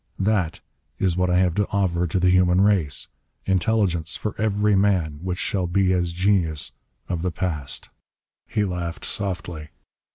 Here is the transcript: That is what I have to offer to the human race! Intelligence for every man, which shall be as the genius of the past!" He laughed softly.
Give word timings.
That 0.17 0.61
is 0.97 1.15
what 1.15 1.29
I 1.29 1.37
have 1.37 1.53
to 1.53 1.69
offer 1.69 2.07
to 2.07 2.19
the 2.19 2.31
human 2.31 2.61
race! 2.61 3.07
Intelligence 3.45 4.15
for 4.15 4.33
every 4.41 4.75
man, 4.75 5.19
which 5.21 5.37
shall 5.37 5.67
be 5.67 5.93
as 5.93 6.11
the 6.11 6.17
genius 6.17 6.71
of 7.07 7.21
the 7.21 7.29
past!" 7.29 7.91
He 8.47 8.65
laughed 8.65 9.05
softly. 9.05 9.69